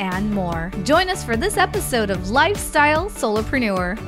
[0.00, 0.72] and more.
[0.84, 3.98] Join us for this episode of Lifestyle Solopreneur.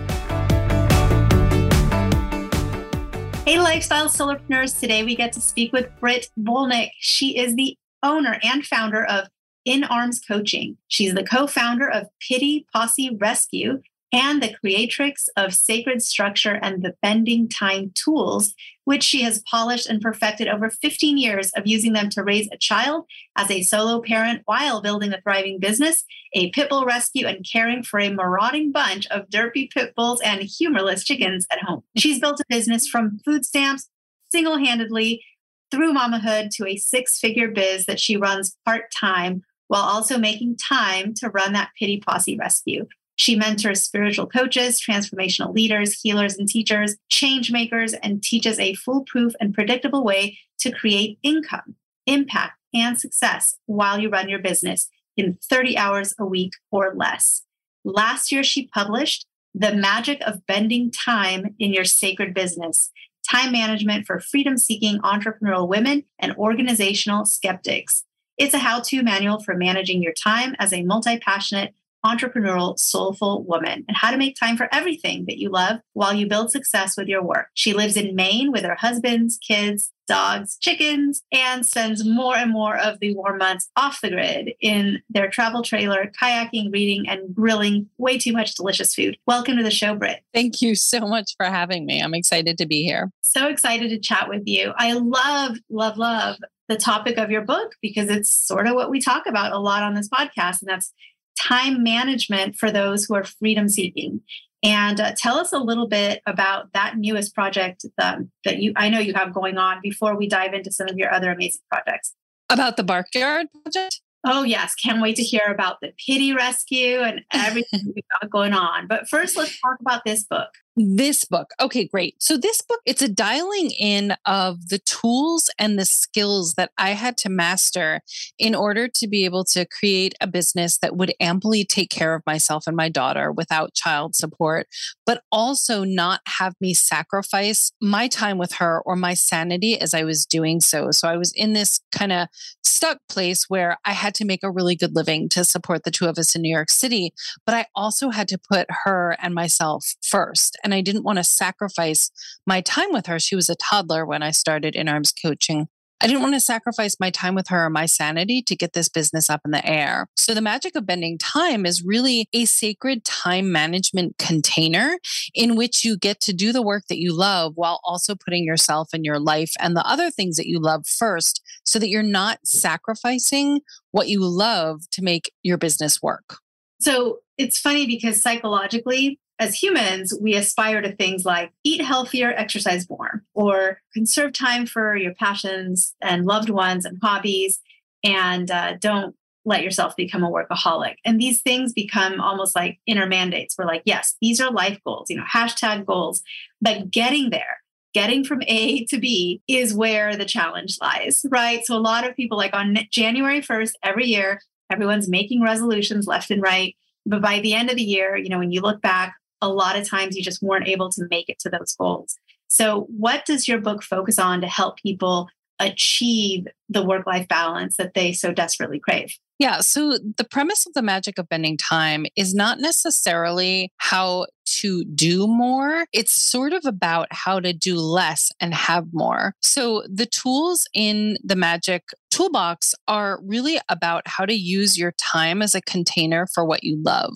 [3.45, 4.79] Hey, Lifestyle Solopreneurs.
[4.79, 6.91] Today we get to speak with Britt Bolnick.
[7.01, 9.29] She is the owner and founder of
[9.65, 10.77] In Arms Coaching.
[10.89, 13.83] She's the co founder of Pittie Posse Rescue
[14.13, 19.89] and the creatrix of Sacred Structure and the Bending Time tools, which she has polished
[19.89, 24.01] and perfected over 15 years of using them to raise a child as a solo
[24.01, 28.73] parent while building a thriving business, a pit bull rescue, and caring for a marauding
[28.73, 31.83] bunch of derpy pit bulls and humorless chickens at home.
[31.97, 33.89] She's built a business from food stamps
[34.33, 35.23] single handedly
[35.71, 40.57] through mamahood to a six figure biz that she runs part time while also making
[40.57, 42.87] time to run that Pittie Posse rescue.
[43.21, 49.35] She mentors spiritual coaches, transformational leaders, healers, and teachers, change makers, and teaches a foolproof
[49.39, 51.75] and predictable way to create income,
[52.07, 57.43] impact, and success while you run your business in 30 hours a week or less.
[57.85, 62.91] Last year, she published The Magic of Bending Time in Your Sacred Business
[63.31, 68.07] Time Management for Freedom Seeking Entrepreneurial Women and Organizational Skeptics.
[68.39, 71.75] It's a how to manual for managing your time as a multi passionate
[72.05, 76.27] entrepreneurial, soulful woman and how to make time for everything that you love while you
[76.27, 77.49] build success with your work.
[77.55, 82.77] She lives in Maine with her husbands, kids, dogs, chickens, and spends more and more
[82.77, 87.89] of the warm months off the grid in their travel trailer, kayaking, reading, and grilling
[87.97, 89.17] way too much delicious food.
[89.27, 90.25] Welcome to the show, Britt.
[90.35, 92.01] Thank you so much for having me.
[92.01, 93.13] I'm excited to be here.
[93.21, 94.73] So excited to chat with you.
[94.77, 96.39] I love, love, love
[96.71, 99.83] the topic of your book because it's sort of what we talk about a lot
[99.83, 100.93] on this podcast, and that's
[101.41, 104.21] time management for those who are freedom seeking.
[104.63, 108.91] And uh, tell us a little bit about that newest project um, that you I
[108.91, 112.15] know you have going on before we dive into some of your other amazing projects.
[112.51, 114.01] About the Barkyard project?
[114.27, 114.75] Oh, yes.
[114.75, 118.87] Can't wait to hear about the Pittie rescue and everything we've got going on.
[118.87, 120.51] But first, let's talk about this book.
[120.83, 121.51] This book.
[121.61, 122.15] Okay, great.
[122.23, 126.93] So, this book, it's a dialing in of the tools and the skills that I
[126.93, 128.01] had to master
[128.39, 132.23] in order to be able to create a business that would amply take care of
[132.25, 134.69] myself and my daughter without child support,
[135.05, 140.05] but also not have me sacrifice my time with her or my sanity as I
[140.05, 140.93] was doing so.
[140.93, 142.29] So, I was in this kind of
[142.63, 146.07] stuck place where I had to make a really good living to support the two
[146.07, 147.13] of us in New York City,
[147.45, 151.25] but I also had to put her and myself first and I didn't want to
[151.25, 152.11] sacrifice
[152.47, 153.19] my time with her.
[153.19, 155.69] She was a toddler when I started in arms coaching.
[156.03, 158.89] I didn't want to sacrifice my time with her or my sanity to get this
[158.89, 160.07] business up in the air.
[160.17, 164.99] So, the magic of bending time is really a sacred time management container
[165.35, 168.89] in which you get to do the work that you love while also putting yourself
[168.95, 172.39] and your life and the other things that you love first so that you're not
[172.45, 173.61] sacrificing
[173.91, 176.39] what you love to make your business work.
[176.81, 182.89] So, it's funny because psychologically, as humans, we aspire to things like eat healthier, exercise
[182.89, 187.59] more, or conserve time for your passions and loved ones and hobbies,
[188.05, 190.97] and uh, don't let yourself become a workaholic.
[191.07, 193.57] And these things become almost like inner mandates.
[193.57, 196.23] We're like, yes, these are life goals, you know, hashtag goals.
[196.61, 197.63] But getting there,
[197.95, 201.65] getting from A to B is where the challenge lies, right?
[201.65, 206.31] So a lot of people, like on January 1st, every year, everyone's making resolutions left
[206.31, 206.77] and right.
[207.07, 209.77] But by the end of the year, you know, when you look back, a lot
[209.77, 212.17] of times you just weren't able to make it to those goals.
[212.49, 215.29] So, what does your book focus on to help people
[215.61, 219.17] achieve the work life balance that they so desperately crave?
[219.39, 219.61] Yeah.
[219.61, 225.27] So, the premise of the magic of bending time is not necessarily how to do
[225.27, 225.87] more.
[225.93, 229.35] It's sort of about how to do less and have more.
[229.41, 235.43] So the tools in the magic toolbox are really about how to use your time
[235.43, 237.15] as a container for what you love,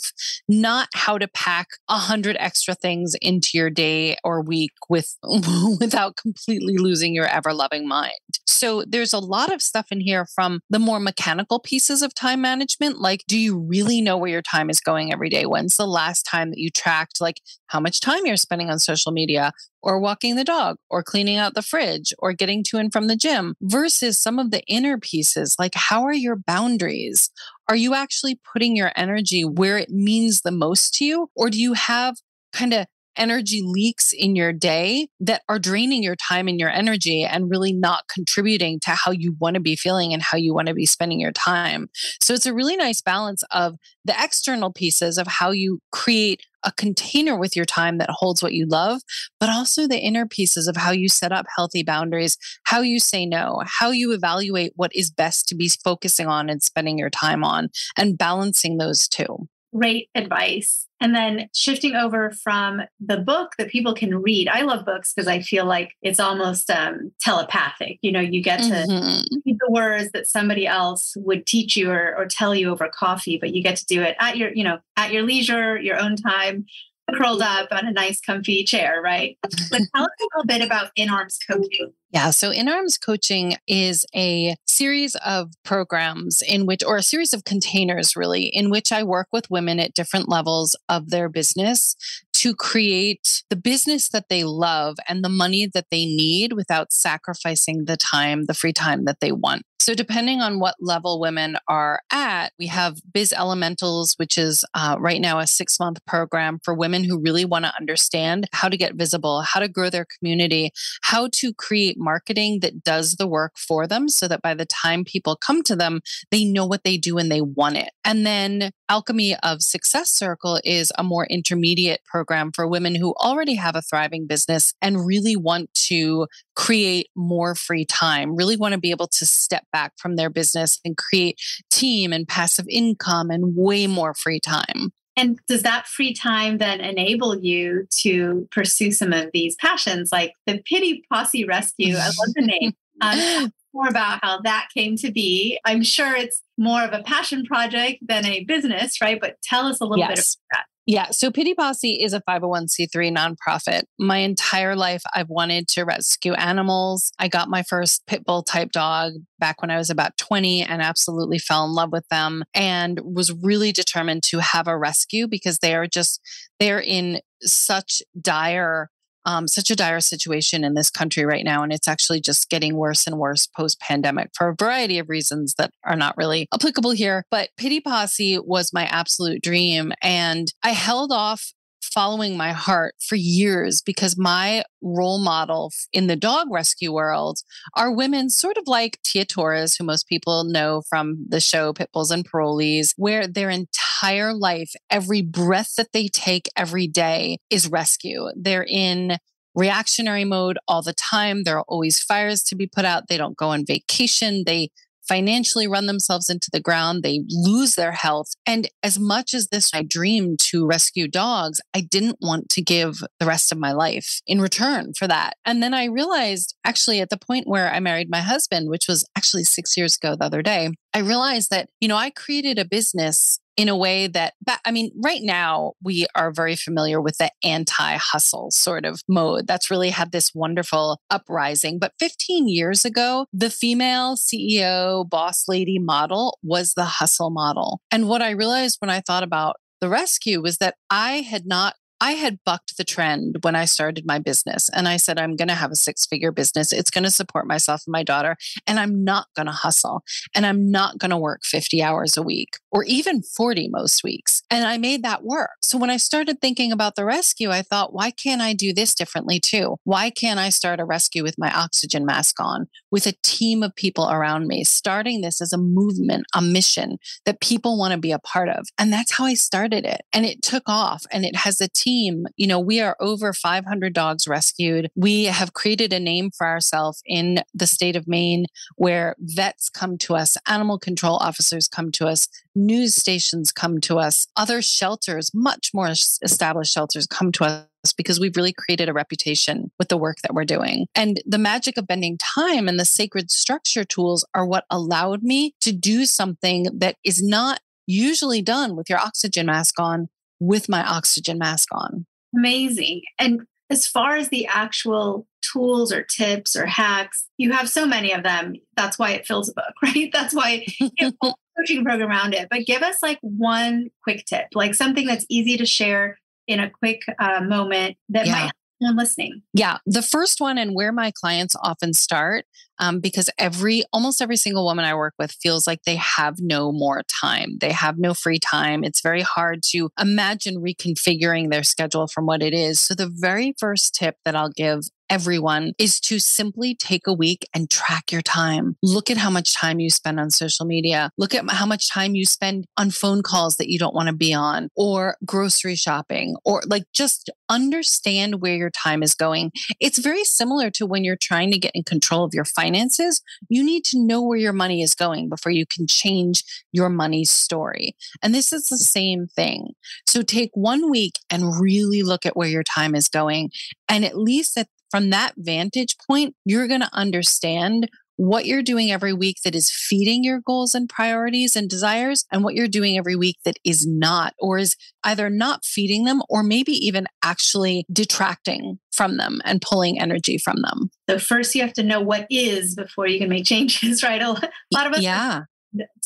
[0.48, 5.16] not how to pack a hundred extra things into your day or week with
[5.80, 8.12] without completely losing your ever loving mind.
[8.46, 12.40] So there's a lot of stuff in here from the more mechanical pieces of time
[12.40, 15.44] management, like do you really know where your time is going every day?
[15.44, 19.12] When's the last time that you tracked like how much time you're spending on social
[19.12, 19.52] media
[19.84, 23.14] or walking the dog or cleaning out the fridge or getting to and from the
[23.14, 27.30] gym versus some of the inner pieces like how are your boundaries?
[27.68, 31.28] Are you actually putting your energy where it means the most to you?
[31.36, 32.16] Or do you have
[32.52, 37.24] kind of energy leaks in your day that are draining your time and your energy
[37.24, 40.68] and really not contributing to how you want to be feeling and how you want
[40.68, 41.88] to be spending your time.
[42.20, 46.72] So it's a really nice balance of the external pieces of how you create a
[46.72, 49.02] container with your time that holds what you love,
[49.38, 53.26] but also the inner pieces of how you set up healthy boundaries, how you say
[53.26, 57.44] no, how you evaluate what is best to be focusing on and spending your time
[57.44, 60.86] on, and balancing those two great advice.
[61.00, 64.48] And then shifting over from the book that people can read.
[64.48, 67.98] I love books because I feel like it's almost um, telepathic.
[68.00, 69.36] You know, you get to mm-hmm.
[69.44, 73.36] read the words that somebody else would teach you or, or tell you over coffee,
[73.36, 76.16] but you get to do it at your, you know, at your leisure, your own
[76.16, 76.64] time
[77.12, 79.36] curled up on a nice comfy chair, right?
[79.42, 81.92] But tell us a little bit about In Arms coaching.
[82.10, 87.32] Yeah, so In Arms coaching is a series of programs in which, or a series
[87.32, 91.96] of containers really, in which I work with women at different levels of their business
[92.44, 97.86] to create the business that they love and the money that they need without sacrificing
[97.86, 99.62] the time, the free time that they want.
[99.84, 104.96] So, depending on what level women are at, we have Biz Elementals, which is uh,
[104.98, 108.78] right now a six month program for women who really want to understand how to
[108.78, 110.70] get visible, how to grow their community,
[111.02, 115.04] how to create marketing that does the work for them so that by the time
[115.04, 116.00] people come to them,
[116.30, 117.90] they know what they do and they want it.
[118.06, 122.00] And then Alchemy of Success Circle is a more intermediate
[122.34, 126.26] program for women who already have a thriving business and really want to
[126.56, 130.80] create more free time, really want to be able to step back from their business
[130.84, 131.38] and create
[131.70, 134.92] team and passive income and way more free time.
[135.16, 140.32] And does that free time then enable you to pursue some of these passions like
[140.44, 141.94] the Pittie Posse Rescue?
[141.96, 142.72] I love the name.
[143.00, 145.58] Um, more about how that came to be.
[145.64, 149.20] I'm sure it's more of a passion project than a business, right?
[149.20, 150.10] But tell us a little yes.
[150.10, 150.66] bit about that.
[150.86, 151.08] Yeah.
[151.12, 153.84] So Pittie Posse is a 501c3 nonprofit.
[153.98, 157.10] My entire life, I've wanted to rescue animals.
[157.18, 160.82] I got my first pit bull type dog back when I was about 20 and
[160.82, 165.58] absolutely fell in love with them and was really determined to have a rescue because
[165.58, 166.20] they are just,
[166.60, 168.90] they're in such dire
[169.26, 171.62] um, such a dire situation in this country right now.
[171.62, 175.54] And it's actually just getting worse and worse post pandemic for a variety of reasons
[175.54, 177.24] that are not really applicable here.
[177.30, 179.92] But Pittie Posse was my absolute dream.
[180.02, 181.52] And I held off
[181.92, 187.38] following my heart for years because my role model in the dog rescue world
[187.74, 192.10] are women sort of like Tia Torres, who most people know from the show Pitbulls
[192.10, 198.28] and Parolees, where their entire life, every breath that they take every day is rescue.
[198.36, 199.18] They're in
[199.54, 201.44] reactionary mode all the time.
[201.44, 203.04] There are always fires to be put out.
[203.08, 204.44] They don't go on vacation.
[204.46, 204.70] They
[205.08, 207.02] financially run themselves into the ground.
[207.02, 208.32] They lose their health.
[208.46, 213.02] And as much as this, I dreamed to rescue dogs, I didn't want to give
[213.18, 215.34] the rest of my life in return for that.
[215.44, 219.04] And then I realized actually at the point where I married my husband, which was
[219.16, 222.64] actually six years ago the other day, I realized that, you know, I created a
[222.64, 227.30] business in a way that, I mean, right now we are very familiar with the
[227.42, 229.46] anti hustle sort of mode.
[229.48, 231.80] That's really had this wonderful uprising.
[231.80, 237.80] But 15 years ago, the female CEO, boss lady model was the hustle model.
[237.90, 241.74] And what I realized when I thought about the rescue was that I had not
[242.04, 245.48] I had bucked the trend when I started my business and I said, I'm going
[245.48, 246.70] to have a six figure business.
[246.70, 248.36] It's going to support myself and my daughter.
[248.66, 252.22] And I'm not going to hustle and I'm not going to work 50 hours a
[252.22, 254.42] week or even 40 most weeks.
[254.50, 255.50] And I made that work.
[255.62, 258.94] So when I started thinking about the rescue, I thought, why can't I do this
[258.94, 259.76] differently too?
[259.84, 263.74] Why can't I start a rescue with my oxygen mask on, with a team of
[263.76, 268.12] people around me, starting this as a movement, a mission that people want to be
[268.12, 268.66] a part of?
[268.76, 270.02] And that's how I started it.
[270.12, 273.92] And it took off and it has a team you know, we are over 500
[273.92, 274.90] dogs rescued.
[274.94, 279.98] We have created a name for ourselves in the state of Maine where vets come
[279.98, 285.30] to us, animal control officers come to us, news stations come to us, other shelters,
[285.34, 289.96] much more established shelters come to us because we've really created a reputation with the
[289.96, 290.86] work that we're doing.
[290.94, 295.54] And the magic of bending time and the sacred structure tools are what allowed me
[295.60, 300.08] to do something that is not usually done with your oxygen mask on
[300.40, 302.06] with my oxygen mask on.
[302.36, 303.02] Amazing.
[303.18, 308.12] And as far as the actual tools or tips or hacks, you have so many
[308.12, 308.54] of them.
[308.76, 310.10] That's why it fills a book, right?
[310.12, 310.66] That's why
[311.00, 311.12] a
[311.58, 312.48] coaching program around it.
[312.50, 316.70] But give us like one quick tip, like something that's easy to share in a
[316.70, 318.32] quick uh, moment that yeah.
[318.32, 318.52] might
[318.86, 319.42] I'm listening.
[319.52, 319.78] Yeah.
[319.86, 322.44] The first one, and where my clients often start,
[322.78, 326.72] um, because every almost every single woman I work with feels like they have no
[326.72, 327.58] more time.
[327.60, 328.84] They have no free time.
[328.84, 332.80] It's very hard to imagine reconfiguring their schedule from what it is.
[332.80, 334.80] So, the very first tip that I'll give
[335.14, 338.76] everyone is to simply take a week and track your time.
[338.82, 341.12] Look at how much time you spend on social media.
[341.16, 344.12] Look at how much time you spend on phone calls that you don't want to
[344.12, 349.52] be on or grocery shopping or like just understand where your time is going.
[349.78, 353.22] It's very similar to when you're trying to get in control of your finances.
[353.48, 356.42] You need to know where your money is going before you can change
[356.72, 357.94] your money story.
[358.20, 359.74] And this is the same thing.
[360.08, 363.52] So take one week and really look at where your time is going.
[363.88, 368.92] And at least at from that vantage point, you're going to understand what you're doing
[368.92, 372.96] every week that is feeding your goals and priorities and desires, and what you're doing
[372.96, 377.84] every week that is not, or is either not feeding them, or maybe even actually
[377.92, 380.90] detracting from them and pulling energy from them.
[381.10, 384.22] So, first, you have to know what is before you can make changes, right?
[384.22, 385.40] A lot of us, yeah,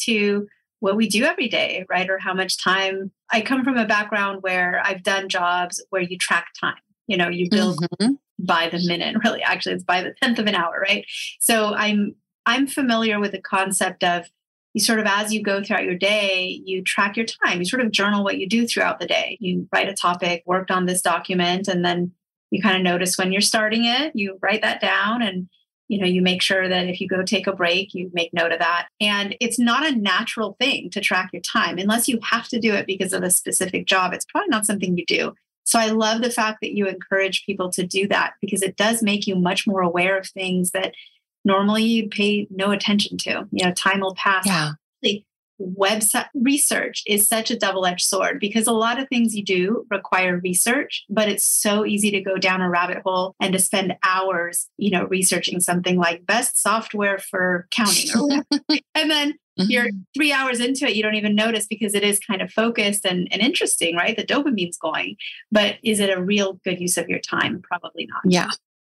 [0.05, 0.47] to
[0.81, 2.09] what we do every day, right?
[2.09, 3.13] Or how much time.
[3.31, 6.81] I come from a background where I've done jobs where you track time.
[7.07, 9.43] You know, you build mm-hmm by the minute really.
[9.43, 11.05] Actually it's by the tenth of an hour right?
[11.41, 12.15] So i'm
[12.47, 14.27] i'm familiar with the concept of
[14.75, 17.59] you sort of as you go throughout your day you track your time.
[17.59, 19.37] You sort of journal what you do throughout the day.
[19.41, 22.13] You write a topic worked on this document and then
[22.51, 25.49] you kind of notice when you're starting it you write that down and
[25.89, 28.53] you know you make sure that if you go take a break you make note
[28.53, 28.89] of that.
[29.01, 32.75] And it's not a natural thing to track your time unless you have to do
[32.75, 34.13] it because of a specific job.
[34.13, 35.35] It's probably not something you do
[35.69, 39.03] so I love the fact that you encourage people to do that because it does
[39.03, 40.95] make you much more aware of things that
[41.45, 43.47] normally you'd pay no attention to.
[43.51, 44.47] You know, time will pass.
[44.47, 44.73] Yeah.
[45.61, 49.85] Website research is such a double edged sword because a lot of things you do
[49.91, 53.97] require research, but it's so easy to go down a rabbit hole and to spend
[54.05, 58.45] hours, you know, researching something like best software for counting or
[58.95, 59.71] and then Mm-hmm.
[59.71, 63.05] You're three hours into it, you don't even notice because it is kind of focused
[63.05, 64.17] and, and interesting, right?
[64.17, 65.17] The dopamine's going.
[65.51, 67.63] But is it a real good use of your time?
[67.63, 68.23] Probably not.
[68.25, 68.51] Yeah.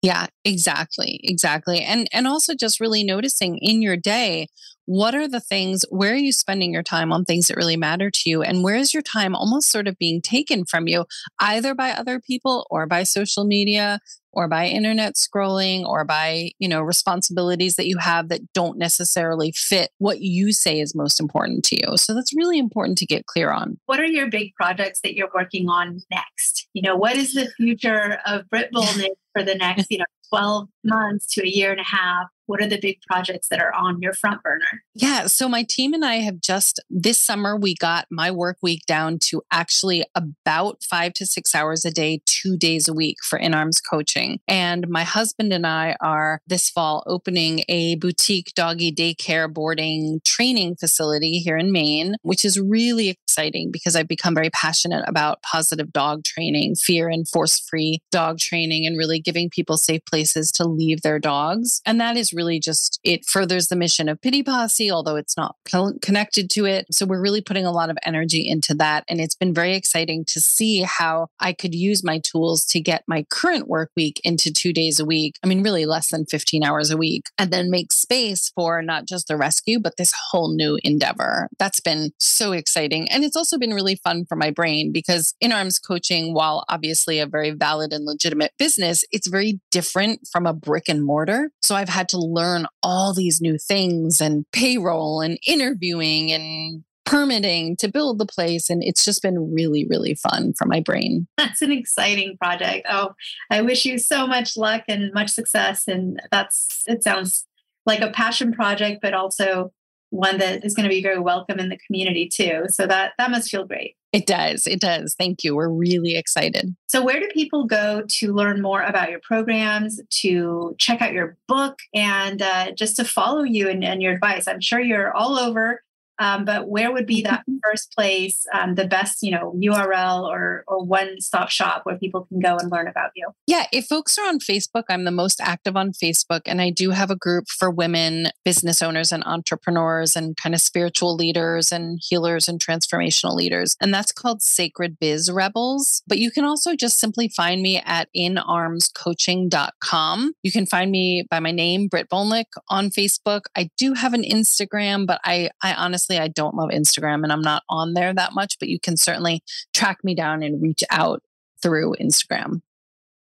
[0.01, 1.19] Yeah, exactly.
[1.23, 1.81] Exactly.
[1.81, 4.47] And and also just really noticing in your day
[4.89, 8.09] what are the things where are you spending your time on things that really matter
[8.09, 8.41] to you?
[8.41, 11.05] And where is your time almost sort of being taken from you
[11.39, 13.99] either by other people or by social media
[14.33, 19.53] or by internet scrolling or by you know responsibilities that you have that don't necessarily
[19.55, 21.95] fit what you say is most important to you?
[21.95, 23.77] So that's really important to get clear on.
[23.85, 26.67] What are your big projects that you're working on next?
[26.73, 30.67] You know what is the future of Britt Bolnick for the next you know 12
[30.83, 34.01] months to a year and a half what are the big projects that are on
[34.01, 34.81] your front burner?
[34.95, 35.27] Yeah.
[35.27, 39.19] So my team and I have just this summer, we got my work week down
[39.25, 43.53] to actually about five to six hours a day, two days a week for in
[43.53, 44.39] arms coaching.
[44.47, 50.77] And my husband and I are this fall opening a boutique doggy daycare boarding training
[50.77, 55.93] facility here in Maine, which is really exciting because I've become very passionate about positive
[55.93, 60.67] dog training, fear and force free dog training, and really giving people safe places to
[60.67, 61.79] leave their dogs.
[61.85, 65.57] And that is really just, it furthers the mission of Pittie Posse, although it's not
[65.69, 66.85] co- connected to it.
[66.89, 69.03] So we're really putting a lot of energy into that.
[69.09, 73.03] And it's been very exciting to see how I could use my tools to get
[73.07, 75.35] my current work week into two days a week.
[75.43, 79.05] I mean, really less than 15 hours a week, and then make space for not
[79.05, 81.49] just the rescue, but this whole new endeavor.
[81.59, 83.11] That's been so exciting.
[83.11, 87.19] And it's also been really fun for my brain because in arms coaching, while obviously
[87.19, 91.51] a very valid and legitimate business, it's very different from a brick and mortar.
[91.61, 97.75] So I've had to learn all these new things and payroll and interviewing and permitting
[97.77, 98.69] to build the place.
[98.69, 101.27] And it's just been really, really fun for my brain.
[101.37, 102.85] That's an exciting project.
[102.89, 103.13] Oh,
[103.49, 105.87] I wish you so much luck and much success.
[105.87, 107.47] And that's, it sounds
[107.85, 109.71] like a passion project, but also
[110.09, 112.63] one that is going to be very welcome in the community too.
[112.69, 113.95] So that that must feel great.
[114.11, 114.65] It does.
[114.65, 115.15] It does.
[115.19, 115.55] Thank you.
[115.55, 116.75] We're really excited.
[116.87, 121.37] So, where do people go to learn more about your programs, to check out your
[121.47, 124.47] book, and uh, just to follow you and, and your advice?
[124.47, 125.83] I'm sure you're all over
[126.19, 130.65] um, but where would be that first place, um, the best, you know, URL or
[130.67, 133.29] or one stop shop where people can go and learn about you?
[133.47, 136.89] Yeah, if folks are on Facebook, I'm the most active on Facebook, and I do
[136.91, 141.99] have a group for women business owners and entrepreneurs and kind of spiritual leaders and
[142.01, 146.03] healers and transformational leaders, and that's called Sacred Biz Rebels.
[146.05, 150.33] But you can also just simply find me at inarmscoaching.com.
[150.43, 153.43] You can find me by my name, Britt Bolnick, on Facebook.
[153.55, 157.31] I do have an Instagram, but I I honestly honestly, I don't love Instagram and
[157.31, 160.83] I'm not on there that much, but you can certainly track me down and reach
[160.89, 161.21] out
[161.61, 162.61] through Instagram.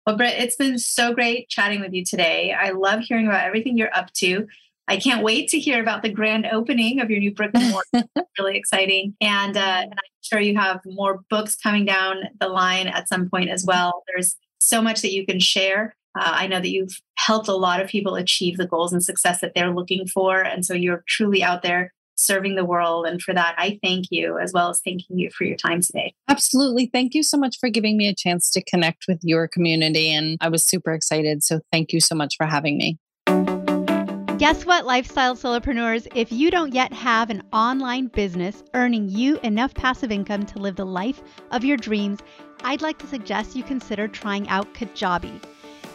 [0.07, 2.53] Well, Britt, it's been so great chatting with you today.
[2.53, 4.47] I love hearing about everything you're up to.
[4.89, 8.09] I can't wait to hear about the grand opening of your new brick and mortar.
[8.39, 9.15] really exciting.
[9.21, 13.29] And, uh, and I'm sure you have more books coming down the line at some
[13.29, 14.03] point as well.
[14.09, 15.95] There's so much that you can share.
[16.19, 19.41] Uh, I know that you've helped a lot of people achieve the goals and success
[19.43, 20.41] that they're looking for.
[20.41, 23.07] And so you're truly out there serving the world.
[23.07, 26.15] And for that, I thank you as well as thanking you for your time today.
[26.29, 26.87] Absolutely.
[26.93, 30.13] Thank you so much for giving me a chance to connect with your community.
[30.13, 31.43] And I was super excited.
[31.43, 32.99] So thank you so much for having me.
[34.39, 36.09] Guess what, lifestyle solopreneurs?
[36.15, 40.77] If you don't yet have an online business earning you enough passive income to live
[40.77, 42.21] the life of your dreams,
[42.65, 45.43] I'd like to suggest you consider trying out Kajabi.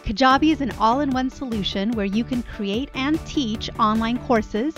[0.04, 4.76] Kajabi is an all in one solution where you can create and teach online courses,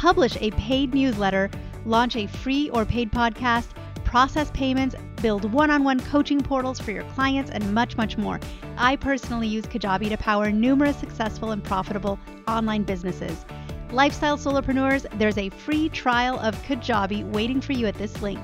[0.00, 1.50] publish a paid newsletter,
[1.84, 3.66] launch a free or paid podcast,
[4.02, 8.40] process payments, build one on one coaching portals for your clients, and much, much more.
[8.78, 13.44] I personally use Kajabi to power numerous successful and profitable online businesses.
[13.92, 18.40] Lifestyle solopreneurs, there's a free trial of Kajabi waiting for you at this link